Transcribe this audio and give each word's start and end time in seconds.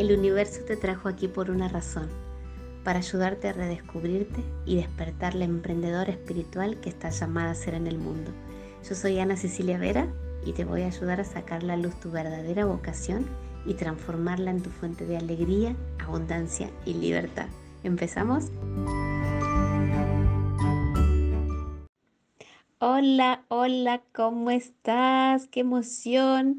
El 0.00 0.18
universo 0.18 0.62
te 0.66 0.78
trajo 0.78 1.10
aquí 1.10 1.28
por 1.28 1.50
una 1.50 1.68
razón, 1.68 2.08
para 2.84 3.00
ayudarte 3.00 3.48
a 3.48 3.52
redescubrirte 3.52 4.42
y 4.64 4.76
despertar 4.76 5.34
la 5.34 5.44
emprendedora 5.44 6.10
espiritual 6.10 6.80
que 6.80 6.88
estás 6.88 7.20
llamada 7.20 7.50
a 7.50 7.54
ser 7.54 7.74
en 7.74 7.86
el 7.86 7.98
mundo. 7.98 8.30
Yo 8.88 8.94
soy 8.94 9.18
Ana 9.18 9.36
Cecilia 9.36 9.76
Vera 9.76 10.08
y 10.46 10.54
te 10.54 10.64
voy 10.64 10.84
a 10.84 10.86
ayudar 10.86 11.20
a 11.20 11.24
sacar 11.24 11.62
la 11.62 11.76
luz 11.76 12.00
tu 12.00 12.10
verdadera 12.10 12.64
vocación 12.64 13.26
y 13.66 13.74
transformarla 13.74 14.52
en 14.52 14.62
tu 14.62 14.70
fuente 14.70 15.04
de 15.04 15.18
alegría, 15.18 15.76
abundancia 15.98 16.70
y 16.86 16.94
libertad. 16.94 17.48
¿Empezamos? 17.84 18.46
Hola, 22.78 23.44
hola, 23.48 24.00
¿cómo 24.14 24.50
estás? 24.50 25.46
¡Qué 25.48 25.60
emoción! 25.60 26.56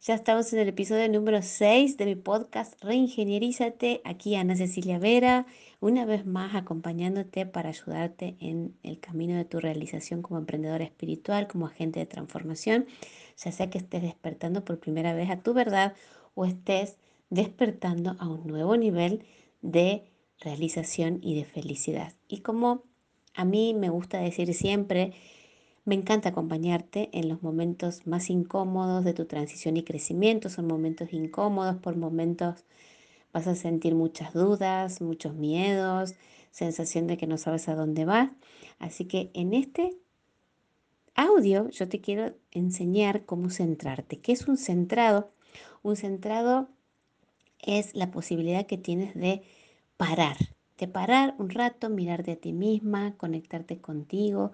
Ya 0.00 0.14
estamos 0.14 0.52
en 0.52 0.60
el 0.60 0.68
episodio 0.68 1.08
número 1.08 1.42
6 1.42 1.96
de 1.96 2.06
mi 2.06 2.14
podcast 2.14 2.80
Reingenierízate. 2.84 4.00
Aquí 4.04 4.36
Ana 4.36 4.54
Cecilia 4.54 5.00
Vera, 5.00 5.44
una 5.80 6.04
vez 6.04 6.24
más 6.24 6.54
acompañándote 6.54 7.46
para 7.46 7.70
ayudarte 7.70 8.36
en 8.38 8.78
el 8.84 9.00
camino 9.00 9.36
de 9.36 9.44
tu 9.44 9.58
realización 9.58 10.22
como 10.22 10.38
emprendedora 10.38 10.84
espiritual, 10.84 11.48
como 11.48 11.66
agente 11.66 11.98
de 11.98 12.06
transformación, 12.06 12.86
ya 13.36 13.50
sea 13.50 13.70
que 13.70 13.78
estés 13.78 14.02
despertando 14.02 14.64
por 14.64 14.78
primera 14.78 15.14
vez 15.14 15.30
a 15.30 15.42
tu 15.42 15.52
verdad 15.52 15.94
o 16.34 16.44
estés 16.44 16.96
despertando 17.28 18.14
a 18.20 18.28
un 18.28 18.46
nuevo 18.46 18.76
nivel 18.76 19.24
de 19.62 20.04
realización 20.38 21.18
y 21.22 21.34
de 21.34 21.44
felicidad. 21.44 22.14
Y 22.28 22.42
como 22.42 22.84
a 23.34 23.44
mí 23.44 23.74
me 23.74 23.90
gusta 23.90 24.20
decir 24.20 24.54
siempre, 24.54 25.12
me 25.88 25.94
encanta 25.94 26.28
acompañarte 26.28 27.08
en 27.14 27.30
los 27.30 27.42
momentos 27.42 28.06
más 28.06 28.28
incómodos 28.28 29.04
de 29.04 29.14
tu 29.14 29.24
transición 29.24 29.78
y 29.78 29.84
crecimiento. 29.84 30.50
Son 30.50 30.66
momentos 30.66 31.14
incómodos, 31.14 31.76
por 31.76 31.96
momentos 31.96 32.66
vas 33.32 33.46
a 33.46 33.54
sentir 33.54 33.94
muchas 33.94 34.34
dudas, 34.34 35.00
muchos 35.00 35.34
miedos, 35.34 36.14
sensación 36.50 37.06
de 37.06 37.16
que 37.16 37.26
no 37.26 37.38
sabes 37.38 37.70
a 37.70 37.74
dónde 37.74 38.04
vas. 38.04 38.30
Así 38.78 39.06
que 39.06 39.30
en 39.32 39.54
este 39.54 39.96
audio 41.14 41.70
yo 41.70 41.88
te 41.88 42.02
quiero 42.02 42.34
enseñar 42.50 43.24
cómo 43.24 43.48
centrarte. 43.48 44.20
¿Qué 44.20 44.32
es 44.32 44.46
un 44.46 44.58
centrado? 44.58 45.32
Un 45.82 45.96
centrado 45.96 46.68
es 47.60 47.94
la 47.94 48.10
posibilidad 48.10 48.66
que 48.66 48.76
tienes 48.76 49.14
de 49.14 49.40
parar, 49.96 50.36
de 50.76 50.86
parar 50.86 51.34
un 51.38 51.48
rato, 51.48 51.88
mirarte 51.88 52.32
a 52.32 52.36
ti 52.36 52.52
misma, 52.52 53.16
conectarte 53.16 53.80
contigo, 53.80 54.52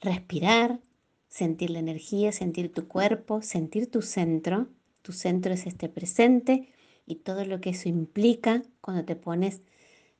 respirar, 0.00 0.80
sentir 1.28 1.70
la 1.70 1.78
energía, 1.78 2.32
sentir 2.32 2.72
tu 2.72 2.88
cuerpo, 2.88 3.42
sentir 3.42 3.90
tu 3.90 4.02
centro. 4.02 4.68
Tu 5.02 5.12
centro 5.12 5.52
es 5.52 5.66
este 5.66 5.88
presente 5.88 6.68
y 7.06 7.16
todo 7.16 7.44
lo 7.44 7.60
que 7.60 7.70
eso 7.70 7.88
implica 7.88 8.62
cuando 8.80 9.04
te 9.04 9.16
pones 9.16 9.62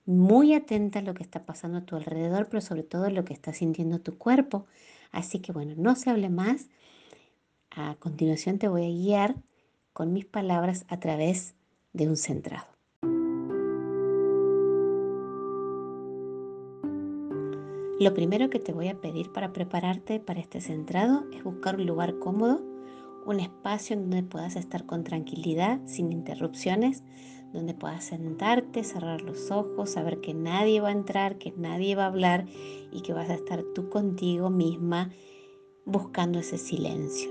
muy 0.07 0.55
atenta 0.55 1.01
a 1.01 1.03
lo 1.03 1.15
que 1.15 1.23
está 1.23 1.45
pasando 1.45 1.79
a 1.79 1.85
tu 1.85 1.97
alrededor, 1.97 2.49
pero 2.49 2.61
sobre 2.61 2.83
todo 2.83 3.11
lo 3.11 3.25
que 3.25 3.35
está 3.35 3.53
sintiendo 3.53 4.01
tu 4.01 4.17
cuerpo. 4.19 4.67
Así 5.13 5.41
que 5.41 5.53
bueno, 5.53 5.75
no 5.77 5.95
se 5.97 6.11
hable 6.11 6.31
más. 6.31 6.69
A 7.71 7.97
continuación 7.97 8.59
te 8.59 8.69
voy 8.69 8.85
a 8.85 8.89
guiar 8.89 9.37
con 9.93 10.13
mis 10.13 10.25
palabras 10.25 10.85
a 10.89 10.99
través 10.99 11.55
de 11.93 12.09
un 12.09 12.17
centrado. 12.17 12.70
Lo 18.01 18.15
primero 18.15 18.49
que 18.49 18.59
te 18.59 18.73
voy 18.73 18.89
a 18.89 18.99
pedir 18.99 19.31
para 19.31 19.53
prepararte 19.53 20.21
para 20.21 20.41
este 20.41 20.63
centrado 20.63 21.27
es 21.35 21.45
buscar 21.45 21.77
un 21.77 21.85
lugar 21.85 22.19
cómodo, 22.19 22.63
un 23.27 23.41
espacio 23.41 23.93
en 23.93 24.05
donde 24.05 24.23
puedas 24.23 24.57
estar 24.57 24.87
con 24.87 25.05
tranquilidad, 25.05 25.83
sin 25.85 26.11
interrupciones, 26.11 27.05
donde 27.53 27.75
puedas 27.75 28.05
sentarte, 28.05 28.85
cerrar 28.85 29.21
los 29.21 29.51
ojos, 29.51 29.91
saber 29.91 30.23
que 30.23 30.33
nadie 30.33 30.81
va 30.81 30.89
a 30.89 30.93
entrar, 30.93 31.37
que 31.37 31.53
nadie 31.59 31.95
va 31.95 32.05
a 32.05 32.07
hablar 32.07 32.47
y 32.91 33.03
que 33.03 33.13
vas 33.13 33.29
a 33.29 33.35
estar 33.35 33.63
tú 33.75 33.91
contigo 33.91 34.49
misma 34.49 35.11
buscando 35.85 36.39
ese 36.39 36.57
silencio. 36.57 37.31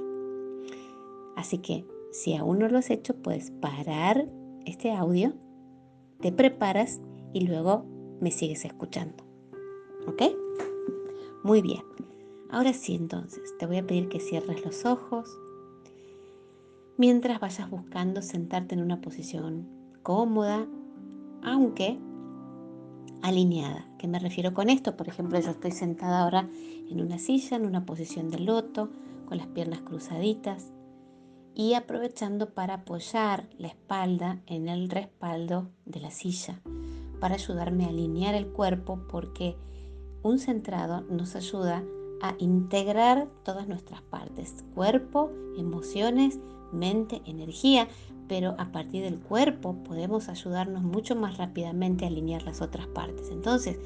Así 1.35 1.57
que 1.57 1.83
si 2.11 2.35
aún 2.35 2.59
no 2.59 2.69
lo 2.69 2.77
has 2.77 2.91
hecho, 2.91 3.15
puedes 3.15 3.49
parar 3.49 4.29
este 4.67 4.91
audio, 4.91 5.33
te 6.21 6.31
preparas 6.31 7.01
y 7.33 7.47
luego 7.47 7.87
me 8.21 8.29
sigues 8.29 8.65
escuchando. 8.65 9.23
¿Ok? 10.05 10.21
Muy 11.43 11.61
bien. 11.61 11.83
Ahora 12.49 12.73
sí, 12.73 12.95
entonces, 12.95 13.55
te 13.57 13.65
voy 13.65 13.77
a 13.77 13.85
pedir 13.85 14.09
que 14.09 14.19
cierres 14.19 14.65
los 14.65 14.85
ojos 14.85 15.29
mientras 16.97 17.39
vayas 17.39 17.69
buscando 17.69 18.21
sentarte 18.21 18.75
en 18.75 18.81
una 18.81 18.99
posición 18.99 19.67
cómoda, 20.03 20.67
aunque 21.43 21.97
alineada. 23.21 23.87
¿Qué 23.97 24.07
me 24.07 24.19
refiero 24.19 24.53
con 24.53 24.69
esto? 24.69 24.97
Por 24.97 25.07
ejemplo, 25.07 25.39
yo 25.39 25.51
estoy 25.51 25.71
sentada 25.71 26.23
ahora 26.23 26.49
en 26.89 27.01
una 27.01 27.19
silla, 27.19 27.55
en 27.55 27.65
una 27.65 27.85
posición 27.85 28.29
de 28.29 28.39
loto, 28.39 28.89
con 29.25 29.37
las 29.37 29.47
piernas 29.47 29.81
cruzaditas 29.81 30.73
y 31.53 31.73
aprovechando 31.73 32.53
para 32.53 32.75
apoyar 32.75 33.47
la 33.57 33.67
espalda 33.67 34.41
en 34.45 34.67
el 34.67 34.89
respaldo 34.89 35.69
de 35.85 35.99
la 35.99 36.11
silla, 36.11 36.61
para 37.19 37.35
ayudarme 37.35 37.85
a 37.85 37.89
alinear 37.89 38.35
el 38.35 38.47
cuerpo 38.47 39.05
porque 39.09 39.55
un 40.23 40.39
centrado 40.39 41.01
nos 41.09 41.35
ayuda 41.35 41.83
a 42.21 42.35
integrar 42.39 43.27
todas 43.43 43.67
nuestras 43.67 44.01
partes, 44.01 44.65
cuerpo, 44.75 45.31
emociones, 45.57 46.39
mente, 46.71 47.21
energía, 47.25 47.87
pero 48.27 48.55
a 48.57 48.71
partir 48.71 49.03
del 49.03 49.19
cuerpo 49.19 49.75
podemos 49.83 50.29
ayudarnos 50.29 50.83
mucho 50.83 51.15
más 51.15 51.37
rápidamente 51.37 52.05
a 52.05 52.09
alinear 52.09 52.43
las 52.43 52.61
otras 52.61 52.87
partes. 52.87 53.29
Entonces, 53.31 53.79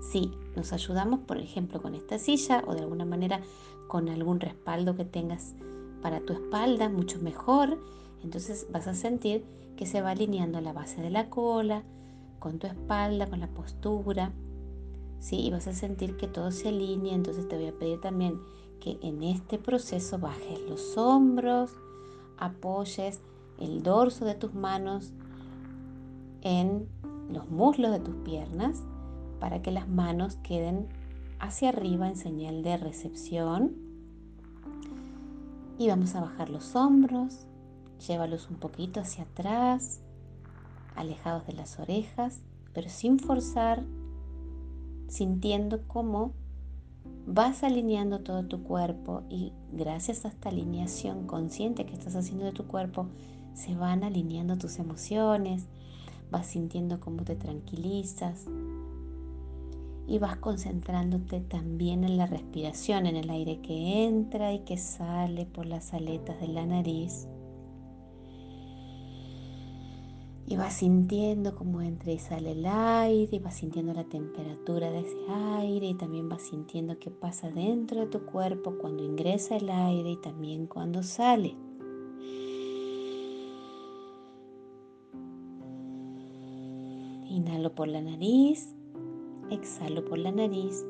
si 0.00 0.30
nos 0.56 0.72
ayudamos, 0.72 1.20
por 1.20 1.38
ejemplo, 1.38 1.80
con 1.80 1.94
esta 1.94 2.18
silla 2.18 2.62
o 2.66 2.74
de 2.74 2.80
alguna 2.80 3.04
manera 3.04 3.40
con 3.88 4.08
algún 4.08 4.40
respaldo 4.40 4.94
que 4.94 5.04
tengas 5.04 5.54
para 6.02 6.20
tu 6.20 6.32
espalda, 6.32 6.88
mucho 6.88 7.18
mejor, 7.20 7.78
entonces 8.22 8.66
vas 8.70 8.86
a 8.86 8.94
sentir 8.94 9.44
que 9.76 9.86
se 9.86 10.02
va 10.02 10.10
alineando 10.10 10.60
la 10.60 10.72
base 10.72 11.00
de 11.00 11.10
la 11.10 11.30
cola, 11.30 11.82
con 12.38 12.58
tu 12.58 12.66
espalda, 12.66 13.28
con 13.28 13.40
la 13.40 13.48
postura, 13.48 14.32
¿sí? 15.20 15.36
Y 15.36 15.50
vas 15.50 15.68
a 15.68 15.72
sentir 15.72 16.16
que 16.16 16.26
todo 16.26 16.50
se 16.50 16.68
alinea, 16.68 17.14
entonces 17.14 17.48
te 17.48 17.56
voy 17.56 17.66
a 17.66 17.78
pedir 17.78 18.00
también 18.00 18.40
que 18.80 18.98
en 19.02 19.22
este 19.22 19.58
proceso 19.58 20.18
bajes 20.18 20.58
los 20.68 20.96
hombros, 20.96 21.70
apoyes 22.38 23.20
el 23.58 23.82
dorso 23.82 24.24
de 24.24 24.34
tus 24.34 24.54
manos 24.54 25.12
en 26.40 26.88
los 27.30 27.48
muslos 27.50 27.92
de 27.92 28.00
tus 28.00 28.16
piernas 28.16 28.82
para 29.38 29.62
que 29.62 29.70
las 29.70 29.88
manos 29.88 30.36
queden 30.36 30.88
hacia 31.38 31.68
arriba 31.68 32.08
en 32.08 32.16
señal 32.16 32.62
de 32.62 32.76
recepción. 32.78 33.74
Y 35.78 35.88
vamos 35.88 36.14
a 36.14 36.20
bajar 36.20 36.50
los 36.50 36.74
hombros, 36.74 37.46
llévalos 38.06 38.48
un 38.50 38.56
poquito 38.56 39.00
hacia 39.00 39.24
atrás, 39.24 40.00
alejados 40.96 41.46
de 41.46 41.54
las 41.54 41.78
orejas, 41.78 42.40
pero 42.72 42.88
sin 42.88 43.18
forzar 43.18 43.84
sintiendo 45.10 45.82
cómo 45.88 46.32
vas 47.26 47.62
alineando 47.64 48.20
todo 48.20 48.44
tu 48.44 48.62
cuerpo 48.62 49.22
y 49.28 49.52
gracias 49.72 50.24
a 50.24 50.28
esta 50.28 50.48
alineación 50.48 51.26
consciente 51.26 51.84
que 51.84 51.94
estás 51.94 52.14
haciendo 52.16 52.44
de 52.44 52.52
tu 52.52 52.66
cuerpo, 52.66 53.08
se 53.52 53.74
van 53.74 54.04
alineando 54.04 54.56
tus 54.56 54.78
emociones, 54.78 55.66
vas 56.30 56.46
sintiendo 56.46 57.00
cómo 57.00 57.24
te 57.24 57.34
tranquilizas 57.34 58.46
y 60.06 60.18
vas 60.18 60.36
concentrándote 60.36 61.40
también 61.40 62.04
en 62.04 62.16
la 62.16 62.26
respiración, 62.26 63.06
en 63.06 63.16
el 63.16 63.30
aire 63.30 63.60
que 63.60 64.04
entra 64.04 64.52
y 64.52 64.60
que 64.60 64.76
sale 64.76 65.44
por 65.44 65.66
las 65.66 65.92
aletas 65.92 66.40
de 66.40 66.48
la 66.48 66.66
nariz. 66.66 67.26
Y 70.50 70.56
vas 70.56 70.78
sintiendo 70.78 71.54
cómo 71.54 71.80
entra 71.80 72.10
y 72.10 72.18
sale 72.18 72.50
el 72.50 72.66
aire, 72.66 73.36
y 73.36 73.38
vas 73.38 73.54
sintiendo 73.54 73.94
la 73.94 74.02
temperatura 74.02 74.90
de 74.90 74.98
ese 74.98 75.16
aire, 75.28 75.86
y 75.86 75.94
también 75.94 76.28
vas 76.28 76.42
sintiendo 76.42 76.98
qué 76.98 77.08
pasa 77.08 77.52
dentro 77.52 78.00
de 78.00 78.06
tu 78.08 78.26
cuerpo 78.26 78.76
cuando 78.76 79.04
ingresa 79.04 79.56
el 79.56 79.70
aire 79.70 80.10
y 80.10 80.16
también 80.16 80.66
cuando 80.66 81.04
sale. 81.04 81.56
Inhalo 87.28 87.72
por 87.76 87.86
la 87.86 88.00
nariz, 88.00 88.74
exhalo 89.50 90.04
por 90.04 90.18
la 90.18 90.32
nariz. 90.32 90.84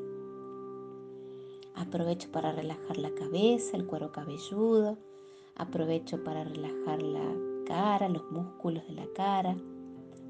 Aprovecho 1.75 2.31
para 2.31 2.51
relajar 2.51 2.97
la 2.97 3.13
cabeza, 3.13 3.77
el 3.77 3.85
cuero 3.85 4.11
cabelludo. 4.11 4.97
Aprovecho 5.55 6.23
para 6.23 6.43
relajar 6.43 7.03
la 7.03 7.50
cara, 7.65 8.09
los 8.09 8.29
músculos 8.31 8.85
de 8.87 8.93
la 8.93 9.07
cara, 9.15 9.55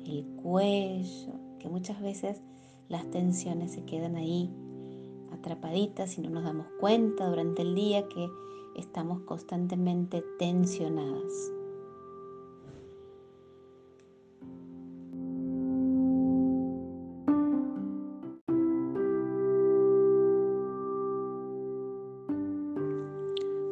el 0.06 0.26
cuello, 0.42 1.34
que 1.60 1.70
muchas 1.70 2.02
veces 2.02 2.42
las 2.90 3.10
tensiones 3.12 3.74
se 3.74 3.86
quedan 3.86 4.16
ahí 4.16 4.50
atrapaditas 5.32 6.18
y 6.18 6.22
no 6.22 6.30
nos 6.30 6.44
damos 6.44 6.68
cuenta 6.80 7.28
durante 7.28 7.62
el 7.62 7.76
día 7.76 8.08
que 8.08 8.30
estamos 8.76 9.22
constantemente 9.22 10.24
tensionadas. 10.38 11.52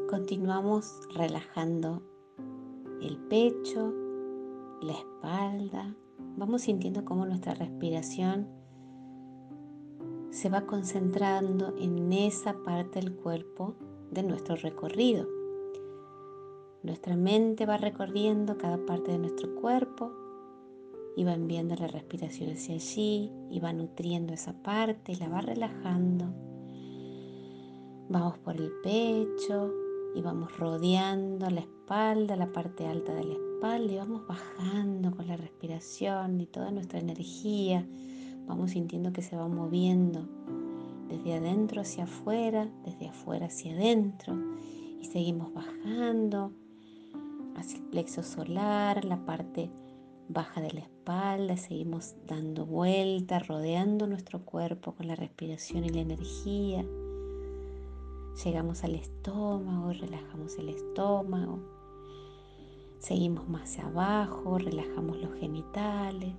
Continuamos 0.10 1.00
relajando 1.16 2.02
el 3.02 3.18
pecho, 3.18 3.94
la 4.82 4.94
espalda. 4.94 5.96
Vamos 6.38 6.64
sintiendo 6.64 7.06
cómo 7.06 7.26
nuestra 7.26 7.54
respiración 7.54 8.48
se 10.32 10.50
va 10.50 10.62
concentrando 10.62 11.76
en 11.78 12.14
esa 12.14 12.54
parte 12.64 13.00
del 13.00 13.16
cuerpo 13.16 13.76
de 14.12 14.24
nuestro 14.24 14.56
recorrido. 14.56 15.28
Nuestra 16.84 17.18
mente 17.18 17.66
va 17.66 17.78
recorriendo 17.78 18.58
cada 18.58 18.78
parte 18.86 19.12
de 19.12 19.20
nuestro 19.20 19.54
cuerpo 19.56 20.12
y 21.16 21.24
va 21.24 21.34
enviando 21.34 21.76
la 21.76 21.88
respiración 21.88 22.52
hacia 22.52 22.76
allí 22.76 23.32
y 23.50 23.60
va 23.60 23.74
nutriendo 23.74 24.34
esa 24.34 24.54
parte 24.54 25.12
y 25.12 25.16
la 25.16 25.28
va 25.28 25.42
relajando. 25.42 26.26
Vamos 28.08 28.38
por 28.40 28.56
el 28.56 28.72
pecho 28.82 29.74
y 30.16 30.22
vamos 30.22 30.58
rodeando 30.58 31.50
la 31.50 31.62
espalda, 31.62 32.36
la 32.36 32.52
parte 32.52 32.88
alta 32.88 33.14
de 33.14 33.24
la 33.24 33.34
espalda 33.34 33.92
y 33.92 33.98
vamos 33.98 34.28
bajando 34.28 35.12
con 35.12 35.28
la 35.28 35.38
respiración 35.38 36.40
y 36.42 36.46
toda 36.48 36.72
nuestra 36.72 37.00
energía. 37.00 37.88
Vamos 38.48 38.72
sintiendo 38.72 39.14
que 39.14 39.22
se 39.22 39.36
va 39.36 39.48
moviendo 39.48 40.28
desde 41.08 41.36
adentro 41.36 41.82
hacia 41.82 42.06
afuera, 42.06 42.70
desde 42.86 43.10
afuera 43.10 43.48
hacia 43.48 43.74
adentro 43.74 44.36
y 45.02 45.06
seguimos 45.06 45.54
bajando 45.54 46.52
hacia 47.56 47.78
el 47.80 47.86
plexo 47.86 48.24
solar, 48.24 49.06
la 49.06 49.26
parte 49.26 49.70
baja 50.30 50.62
de 50.62 50.72
la 50.72 50.82
espalda, 50.82 51.58
seguimos 51.58 52.16
dando 52.28 52.66
vueltas, 52.66 53.48
rodeando 53.48 54.08
nuestro 54.08 54.46
cuerpo 54.46 54.94
con 54.94 55.08
la 55.08 55.16
respiración 55.16 55.84
y 55.86 55.90
la 55.90 56.02
energía. 56.02 56.86
Llegamos 58.44 58.86
al 58.86 58.96
estómago, 58.96 59.92
relajamos 59.92 60.58
el 60.58 60.70
estómago. 60.70 61.60
Seguimos 63.00 63.50
más 63.50 63.78
abajo, 63.80 64.58
relajamos 64.58 65.18
los 65.18 65.34
genitales. 65.36 66.36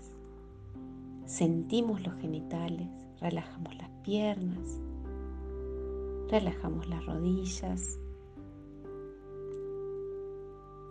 Sentimos 1.27 2.03
los 2.03 2.15
genitales, 2.15 2.89
relajamos 3.21 3.77
las 3.77 3.91
piernas. 4.03 4.81
Relajamos 6.31 6.89
las 6.89 7.05
rodillas, 7.05 7.99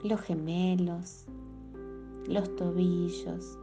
los 0.04 0.22
gemelos, 0.22 1.26
los 2.28 2.56
tobillos, 2.56 3.58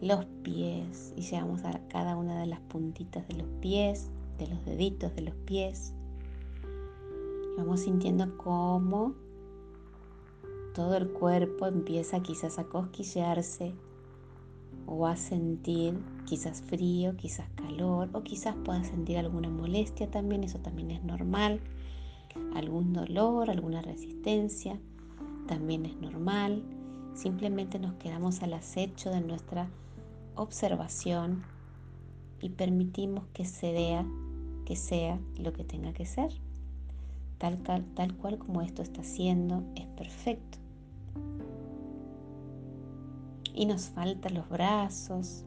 los 0.00 0.24
pies 0.42 1.12
y 1.16 1.22
llegamos 1.22 1.64
a 1.64 1.80
cada 1.88 2.16
una 2.16 2.38
de 2.38 2.46
las 2.46 2.60
puntitas 2.60 3.26
de 3.28 3.34
los 3.34 3.48
pies, 3.60 4.10
de 4.40 4.48
los 4.48 4.64
deditos 4.64 5.14
de 5.14 5.22
los 5.22 5.34
pies. 5.44 5.92
Vamos 7.56 7.80
sintiendo 7.80 8.36
cómo 8.38 9.14
todo 10.74 10.96
el 10.96 11.10
cuerpo 11.10 11.66
empieza 11.66 12.22
quizás 12.22 12.58
a 12.58 12.64
cosquillearse 12.64 13.74
o 14.86 15.06
a 15.06 15.16
sentir 15.16 15.98
quizás 16.24 16.62
frío, 16.62 17.16
quizás 17.16 17.48
calor 17.54 18.08
o 18.14 18.22
quizás 18.22 18.56
pueda 18.64 18.82
sentir 18.82 19.18
alguna 19.18 19.50
molestia 19.50 20.10
también, 20.10 20.42
eso 20.42 20.58
también 20.58 20.90
es 20.90 21.04
normal, 21.04 21.60
algún 22.54 22.94
dolor, 22.94 23.50
alguna 23.50 23.82
resistencia 23.82 24.80
también 25.46 25.84
es 25.84 25.96
normal. 25.96 26.62
Simplemente 27.14 27.78
nos 27.78 27.94
quedamos 27.94 28.42
al 28.42 28.54
acecho 28.54 29.10
de 29.10 29.20
nuestra 29.20 29.68
observación 30.34 31.42
y 32.40 32.48
permitimos 32.50 33.24
que 33.34 33.44
sea, 33.44 34.06
que 34.70 34.76
sea 34.76 35.18
lo 35.36 35.52
que 35.52 35.64
tenga 35.64 35.92
que 35.92 36.06
ser. 36.06 36.30
Tal, 37.38 37.58
tal 37.58 38.14
cual 38.14 38.38
como 38.38 38.62
esto 38.62 38.82
está 38.82 39.02
siendo, 39.02 39.64
es 39.74 39.84
perfecto. 39.96 40.58
Y 43.52 43.66
nos 43.66 43.88
faltan 43.88 44.34
los 44.34 44.48
brazos. 44.48 45.42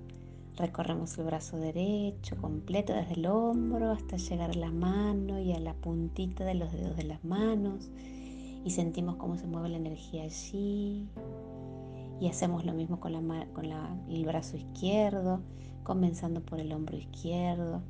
Recorremos 0.57 1.17
el 1.17 1.23
brazo 1.23 1.55
derecho 1.55 2.35
completo 2.35 2.91
desde 2.91 3.13
el 3.13 3.25
hombro 3.27 3.91
hasta 3.91 4.17
llegar 4.17 4.49
a 4.49 4.55
la 4.55 4.71
mano 4.71 5.39
y 5.39 5.53
a 5.53 5.59
la 5.61 5.73
puntita 5.73 6.43
de 6.43 6.55
los 6.55 6.73
dedos 6.73 6.97
de 6.97 7.05
las 7.05 7.23
manos 7.23 7.89
y 8.65 8.71
sentimos 8.71 9.15
cómo 9.15 9.37
se 9.37 9.47
mueve 9.47 9.69
la 9.69 9.77
energía 9.77 10.23
allí. 10.23 11.07
Y 12.19 12.27
hacemos 12.27 12.65
lo 12.65 12.73
mismo 12.73 12.99
con, 12.99 13.13
la, 13.13 13.47
con 13.53 13.71
el 14.09 14.25
brazo 14.25 14.57
izquierdo, 14.57 15.39
comenzando 15.83 16.41
por 16.41 16.59
el 16.59 16.73
hombro 16.73 16.97
izquierdo. 16.97 17.81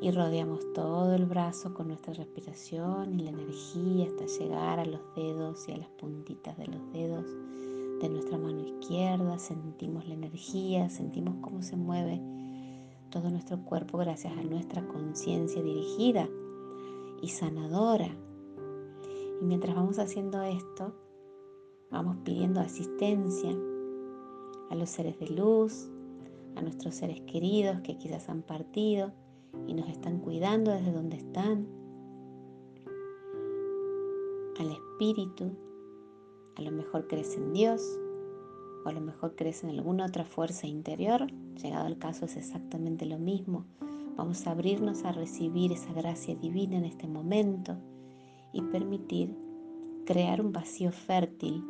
Y 0.00 0.10
rodeamos 0.12 0.60
todo 0.72 1.14
el 1.14 1.26
brazo 1.26 1.74
con 1.74 1.88
nuestra 1.88 2.14
respiración 2.14 3.18
y 3.18 3.24
la 3.24 3.30
energía 3.30 4.06
hasta 4.06 4.26
llegar 4.26 4.80
a 4.80 4.86
los 4.86 5.00
dedos 5.14 5.68
y 5.68 5.72
a 5.72 5.76
las 5.76 5.90
puntitas 5.90 6.56
de 6.56 6.66
los 6.68 6.92
dedos 6.92 7.26
de 8.00 8.08
nuestra 8.08 8.38
mano 8.38 8.60
izquierda. 8.60 9.38
Sentimos 9.38 10.08
la 10.08 10.14
energía, 10.14 10.88
sentimos 10.88 11.34
cómo 11.42 11.62
se 11.62 11.76
mueve 11.76 12.20
todo 13.10 13.30
nuestro 13.30 13.62
cuerpo 13.64 13.98
gracias 13.98 14.32
a 14.38 14.42
nuestra 14.42 14.86
conciencia 14.86 15.62
dirigida 15.62 16.28
y 17.20 17.28
sanadora 17.28 18.08
y 19.40 19.44
mientras 19.44 19.74
vamos 19.74 19.98
haciendo 19.98 20.42
esto, 20.42 20.92
vamos 21.90 22.18
pidiendo 22.24 22.60
asistencia 22.60 23.56
a 24.68 24.74
los 24.74 24.90
seres 24.90 25.18
de 25.18 25.28
luz, 25.28 25.88
a 26.56 26.62
nuestros 26.62 26.96
seres 26.96 27.22
queridos 27.22 27.80
que 27.80 27.96
quizás 27.96 28.28
han 28.28 28.42
partido 28.42 29.12
y 29.66 29.74
nos 29.74 29.88
están 29.88 30.18
cuidando 30.18 30.70
desde 30.70 30.92
donde 30.92 31.16
están, 31.16 31.66
al 34.58 34.70
espíritu, 34.70 35.52
a 36.56 36.62
lo 36.62 36.70
mejor 36.70 37.06
crees 37.06 37.36
en 37.36 37.52
Dios 37.52 37.82
o 38.84 38.88
a 38.88 38.92
lo 38.92 39.00
mejor 39.00 39.34
crees 39.36 39.64
en 39.64 39.70
alguna 39.70 40.06
otra 40.06 40.24
fuerza 40.24 40.66
interior, 40.66 41.26
llegado 41.62 41.86
al 41.86 41.98
caso 41.98 42.26
es 42.26 42.36
exactamente 42.36 43.06
lo 43.06 43.18
mismo. 43.18 43.66
Vamos 44.16 44.46
a 44.46 44.50
abrirnos 44.50 45.04
a 45.04 45.12
recibir 45.12 45.72
esa 45.72 45.92
gracia 45.92 46.34
divina 46.34 46.76
en 46.76 46.84
este 46.84 47.06
momento 47.06 47.76
y 48.52 48.62
permitir 48.62 49.36
crear 50.04 50.40
un 50.40 50.52
vacío 50.52 50.92
fértil 50.92 51.64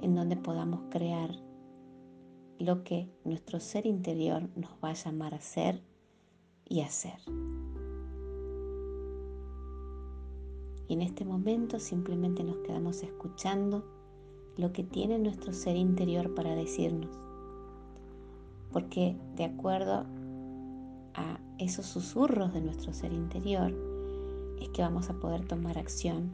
en 0.00 0.14
donde 0.14 0.36
podamos 0.36 0.80
crear 0.90 1.30
lo 2.58 2.82
que 2.84 3.08
nuestro 3.24 3.60
ser 3.60 3.86
interior 3.86 4.48
nos 4.56 4.72
va 4.84 4.90
a 4.90 4.94
llamar 4.94 5.34
a 5.34 5.40
ser 5.40 5.82
y 6.68 6.80
hacer. 6.80 7.18
Y 10.88 10.94
en 10.94 11.02
este 11.02 11.24
momento 11.24 11.78
simplemente 11.78 12.42
nos 12.42 12.56
quedamos 12.58 13.02
escuchando 13.02 13.84
lo 14.56 14.72
que 14.72 14.84
tiene 14.84 15.18
nuestro 15.18 15.52
ser 15.52 15.76
interior 15.76 16.34
para 16.34 16.54
decirnos. 16.54 17.10
Porque 18.72 19.16
de 19.36 19.44
acuerdo 19.44 20.06
a 21.14 21.40
esos 21.58 21.86
susurros 21.86 22.52
de 22.54 22.60
nuestro 22.60 22.92
ser 22.92 23.12
interior, 23.12 23.72
es 24.60 24.68
que 24.70 24.82
vamos 24.82 25.10
a 25.10 25.14
poder 25.20 25.46
tomar 25.46 25.78
acción 25.78 26.30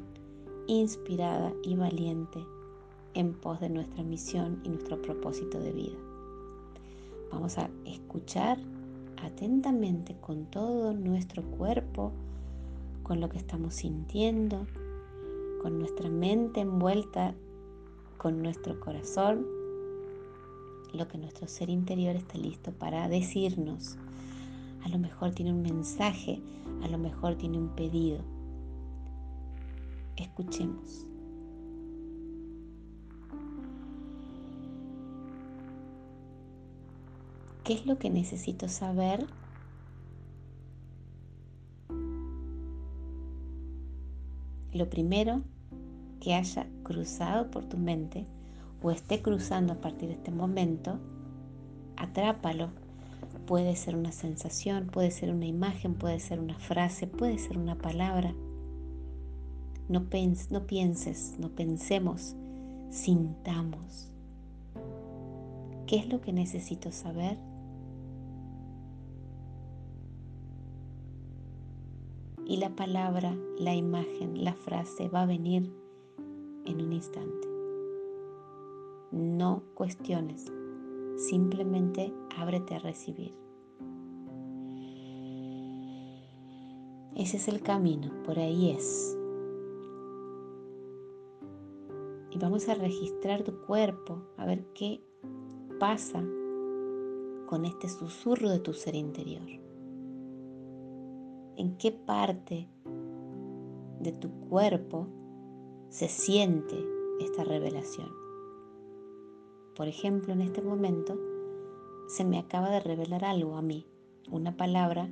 inspirada 0.67 1.53
y 1.63 1.77
valiente 1.77 2.45
en 3.15 3.35
pos 3.35 3.61
de 3.61 3.71
nuestra 3.71 4.03
misión 4.03 4.61
y 4.65 4.71
nuestro 4.71 5.01
propósito 5.03 5.59
de 5.59 5.73
vida. 5.73 5.99
Vamos 7.31 7.59
a 7.59 7.69
escuchar 7.85 8.59
atentamente 9.25 10.17
con 10.21 10.47
todo 10.47 10.93
nuestro 10.93 11.43
cuerpo, 11.43 12.13
con 13.03 13.21
lo 13.21 13.29
que 13.29 13.39
estamos 13.39 13.75
sintiendo, 13.75 14.67
con 15.63 15.79
nuestra 15.79 16.09
mente 16.09 16.61
envuelta, 16.61 17.35
con 18.19 18.43
nuestro 18.43 18.79
corazón, 18.81 19.47
lo 20.93 21.09
que 21.09 21.19
nuestro 21.19 21.49
ser 21.49 21.71
interior 21.71 22.17
está 22.17 22.39
listo 22.39 22.73
para 22.73 23.09
decirnos. 23.09 23.97
A 24.85 24.89
lo 24.89 24.99
mejor 24.99 25.33
tiene 25.33 25.53
un 25.53 25.63
mensaje, 25.63 26.41
a 26.83 26.89
lo 26.89 26.99
mejor 26.99 27.35
tiene 27.37 27.59
un 27.59 27.69
pedido. 27.71 28.21
Escuchemos. 30.17 31.07
¿Qué 37.65 37.73
es 37.73 37.87
lo 37.87 37.99
que 37.99 38.11
necesito 38.11 38.69
saber? 38.69 39.27
Lo 44.73 44.91
primero 44.91 45.43
que 46.21 46.35
haya 46.35 46.67
cruzado 46.83 47.51
por 47.51 47.65
tu 47.65 47.79
mente 47.79 48.27
o 48.83 48.91
esté 48.91 49.23
cruzando 49.23 49.73
a 49.73 49.81
partir 49.81 50.09
de 50.09 50.15
este 50.15 50.31
momento, 50.31 50.99
atrápalo 51.97 52.71
Puede 53.47 53.77
ser 53.77 53.95
una 53.95 54.11
sensación, 54.11 54.87
puede 54.87 55.11
ser 55.11 55.31
una 55.31 55.45
imagen, 55.45 55.95
puede 55.95 56.19
ser 56.19 56.41
una 56.41 56.59
frase, 56.59 57.07
puede 57.07 57.39
ser 57.39 57.59
una 57.59 57.77
palabra. 57.77 58.35
No, 59.89 60.07
no 60.51 60.67
pienses, 60.67 61.35
no 61.39 61.51
pensemos, 61.51 62.35
sintamos. 62.91 64.11
¿Qué 65.87 65.97
es 65.97 66.09
lo 66.09 66.23
que 66.23 66.33
necesito 66.33 66.91
saber? 66.91 67.37
Y 72.47 72.59
la 72.59 72.75
palabra, 72.75 73.37
la 73.59 73.75
imagen, 73.75 74.45
la 74.45 74.55
frase 74.55 75.09
va 75.09 75.23
a 75.23 75.27
venir 75.27 75.71
en 76.67 76.81
un 76.81 76.93
instante. 76.93 77.49
No 79.13 79.63
cuestiones, 79.75 80.47
simplemente 81.17 82.13
ábrete 82.37 82.75
a 82.75 82.79
recibir. 82.81 83.33
Ese 87.17 87.37
es 87.37 87.49
el 87.49 87.63
camino, 87.63 88.11
por 88.25 88.39
ahí 88.39 88.71
es. 88.71 89.17
Y 92.33 92.39
vamos 92.39 92.69
a 92.69 92.75
registrar 92.75 93.45
tu 93.45 93.57
cuerpo, 93.61 94.21
a 94.37 94.45
ver 94.45 94.67
qué 94.75 95.01
pasa 95.79 96.25
con 97.47 97.65
este 97.65 97.89
susurro 97.89 98.51
de 98.51 98.59
tu 98.59 98.73
ser 98.73 98.97
interior. 98.97 99.47
¿En 101.57 101.77
qué 101.77 101.93
parte 101.93 102.69
de 104.01 104.13
tu 104.13 104.31
cuerpo 104.49 105.07
se 105.89 106.09
siente 106.09 106.77
esta 107.21 107.45
revelación? 107.45 108.09
Por 109.77 109.89
ejemplo, 109.89 110.33
en 110.33 110.41
este 110.41 110.63
momento 110.63 111.19
se 112.09 112.25
me 112.25 112.39
acaba 112.39 112.71
de 112.71 112.81
revelar 112.81 113.25
algo 113.25 113.57
a 113.57 113.63
mí, 113.63 113.87
una 114.31 114.57
palabra 114.57 115.11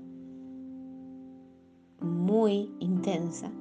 muy 2.00 2.70
intensa 2.80 3.52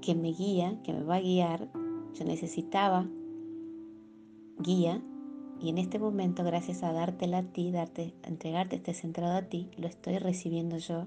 que 0.00 0.14
me 0.14 0.32
guía, 0.32 0.80
que 0.82 0.92
me 0.92 1.04
va 1.04 1.16
a 1.16 1.20
guiar. 1.20 1.68
Yo 2.14 2.24
necesitaba 2.24 3.06
guía 4.58 5.02
y 5.60 5.70
en 5.70 5.78
este 5.78 5.98
momento, 5.98 6.44
gracias 6.44 6.82
a 6.82 6.92
dártela 6.92 7.38
a 7.38 7.42
ti, 7.42 7.72
darte, 7.72 8.14
entregarte 8.22 8.76
este 8.76 8.94
centrado 8.94 9.36
a 9.36 9.42
ti, 9.42 9.70
lo 9.76 9.88
estoy 9.88 10.18
recibiendo 10.18 10.78
yo, 10.78 11.06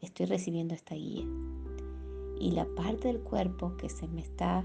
estoy 0.00 0.26
recibiendo 0.26 0.74
esta 0.74 0.94
guía. 0.94 1.26
Y 2.38 2.52
la 2.52 2.66
parte 2.74 3.08
del 3.08 3.20
cuerpo 3.20 3.76
que 3.76 3.88
se 3.88 4.08
me 4.08 4.22
está 4.22 4.64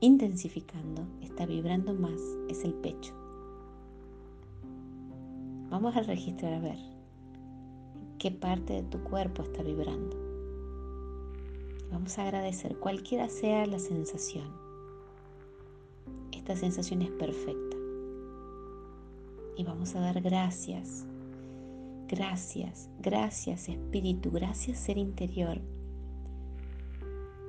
intensificando, 0.00 1.06
está 1.20 1.46
vibrando 1.46 1.94
más, 1.94 2.20
es 2.48 2.64
el 2.64 2.74
pecho. 2.74 3.14
Vamos 5.70 5.96
a 5.96 6.02
registrar 6.02 6.54
a 6.54 6.60
ver 6.60 6.78
qué 8.18 8.32
parte 8.32 8.74
de 8.74 8.82
tu 8.82 8.98
cuerpo 9.04 9.42
está 9.42 9.62
vibrando. 9.62 10.16
Vamos 11.92 12.18
a 12.18 12.24
agradecer 12.24 12.76
cualquiera 12.78 13.28
sea 13.28 13.64
la 13.66 13.78
sensación. 13.78 14.50
Esta 16.32 16.56
sensación 16.56 17.02
es 17.02 17.10
perfecta. 17.12 17.76
Y 19.56 19.64
vamos 19.64 19.94
a 19.94 20.00
dar 20.00 20.20
gracias 20.20 21.06
Gracias, 22.12 22.90
gracias 23.00 23.70
Espíritu, 23.70 24.30
gracias 24.30 24.78
Ser 24.78 24.98
interior 24.98 25.62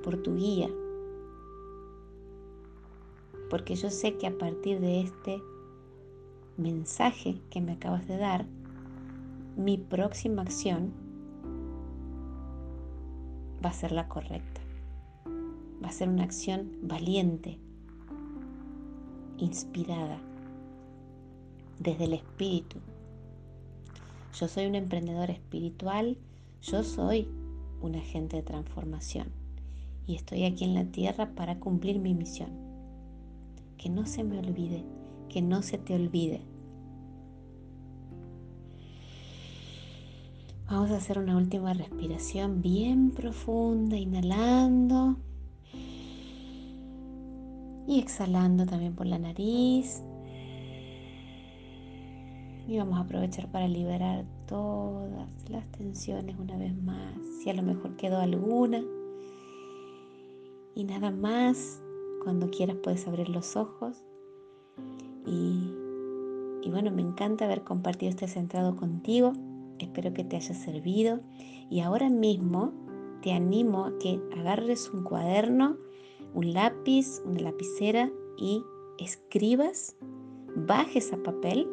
por 0.02 0.22
tu 0.22 0.36
guía. 0.36 0.70
Porque 3.50 3.74
yo 3.74 3.90
sé 3.90 4.16
que 4.16 4.26
a 4.26 4.38
partir 4.38 4.80
de 4.80 5.02
este 5.02 5.42
mensaje 6.56 7.42
que 7.50 7.60
me 7.60 7.72
acabas 7.72 8.08
de 8.08 8.16
dar, 8.16 8.46
mi 9.54 9.76
próxima 9.76 10.40
acción 10.40 10.94
va 13.62 13.68
a 13.68 13.74
ser 13.74 13.92
la 13.92 14.08
correcta. 14.08 14.62
Va 15.84 15.88
a 15.88 15.92
ser 15.92 16.08
una 16.08 16.24
acción 16.24 16.72
valiente, 16.80 17.58
inspirada 19.36 20.18
desde 21.78 22.04
el 22.04 22.14
espíritu 22.14 22.78
yo 24.38 24.48
soy 24.48 24.66
un 24.66 24.74
emprendedor 24.74 25.30
espiritual, 25.30 26.18
yo 26.62 26.82
soy 26.82 27.28
un 27.80 27.94
agente 27.94 28.36
de 28.36 28.42
transformación 28.42 29.28
y 30.06 30.16
estoy 30.16 30.44
aquí 30.44 30.64
en 30.64 30.74
la 30.74 30.84
tierra 30.84 31.30
para 31.34 31.58
cumplir 31.58 31.98
mi 31.98 32.14
misión. 32.14 32.50
Que 33.78 33.88
no 33.88 34.06
se 34.06 34.24
me 34.24 34.38
olvide, 34.38 34.84
que 35.28 35.42
no 35.42 35.62
se 35.62 35.78
te 35.78 35.94
olvide. 35.94 36.40
Vamos 40.68 40.90
a 40.90 40.96
hacer 40.96 41.18
una 41.18 41.36
última 41.36 41.74
respiración 41.74 42.62
bien 42.62 43.10
profunda, 43.10 43.96
inhalando 43.96 45.16
y 47.86 47.98
exhalando 48.00 48.64
también 48.64 48.94
por 48.94 49.06
la 49.06 49.18
nariz. 49.18 50.02
Y 52.66 52.78
vamos 52.78 52.96
a 52.98 53.02
aprovechar 53.02 53.50
para 53.50 53.68
liberar 53.68 54.24
todas 54.46 55.28
las 55.50 55.70
tensiones 55.72 56.36
una 56.38 56.56
vez 56.56 56.74
más. 56.82 57.14
Si 57.42 57.50
a 57.50 57.54
lo 57.54 57.62
mejor 57.62 57.96
quedó 57.96 58.18
alguna. 58.18 58.82
Y 60.74 60.84
nada 60.84 61.10
más, 61.10 61.82
cuando 62.22 62.50
quieras 62.50 62.78
puedes 62.82 63.06
abrir 63.06 63.28
los 63.28 63.56
ojos. 63.56 64.02
Y, 65.26 65.70
y 66.62 66.70
bueno, 66.70 66.90
me 66.90 67.02
encanta 67.02 67.44
haber 67.44 67.64
compartido 67.64 68.08
este 68.08 68.28
centrado 68.28 68.76
contigo. 68.76 69.34
Espero 69.78 70.14
que 70.14 70.24
te 70.24 70.36
haya 70.36 70.54
servido. 70.54 71.20
Y 71.68 71.80
ahora 71.80 72.08
mismo 72.08 72.72
te 73.20 73.32
animo 73.32 73.84
a 73.84 73.98
que 73.98 74.20
agarres 74.38 74.88
un 74.88 75.04
cuaderno, 75.04 75.76
un 76.32 76.54
lápiz, 76.54 77.20
una 77.26 77.40
lapicera 77.40 78.10
y 78.38 78.62
escribas, 78.98 79.96
bajes 80.56 81.12
a 81.12 81.22
papel 81.22 81.68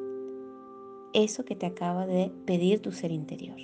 eso 1.13 1.45
que 1.45 1.55
te 1.55 1.65
acaba 1.65 2.05
de 2.05 2.31
pedir 2.45 2.81
tu 2.81 2.91
ser 2.91 3.11
interior. 3.11 3.59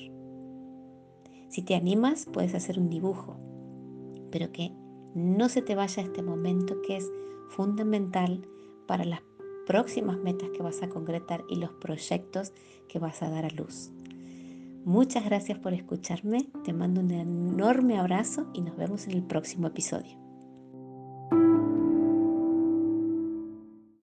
Si 1.50 1.62
te 1.62 1.76
animas, 1.76 2.28
puedes 2.32 2.54
hacer 2.54 2.80
un 2.80 2.90
dibujo, 2.90 3.38
pero 4.32 4.52
que 4.52 4.72
no 5.16 5.50
se 5.50 5.62
te 5.62 5.76
vaya 5.76 6.04
este 6.04 6.22
momento 6.22 6.82
que 6.82 6.98
es 6.98 7.10
fundamental 7.50 8.48
para 8.86 9.06
las 9.06 9.22
próximas 9.66 10.18
metas 10.18 10.50
que 10.52 10.64
vas 10.64 10.82
a 10.84 10.90
concretar 10.90 11.44
y 11.50 11.56
los 11.56 11.72
proyectos 11.72 12.54
que 12.88 13.00
vas 13.00 13.22
a 13.22 13.30
dar 13.30 13.46
a 13.46 13.50
luz. 13.50 13.92
Muchas 14.86 15.26
gracias 15.26 15.60
por 15.60 15.74
escucharme, 15.74 16.50
te 16.64 16.72
mando 16.72 17.02
un 17.02 17.12
enorme 17.12 17.98
abrazo 17.98 18.48
y 18.54 18.62
nos 18.62 18.78
vemos 18.78 19.06
en 19.08 19.14
el 19.14 19.24
próximo 19.24 19.68
episodio. 19.68 20.27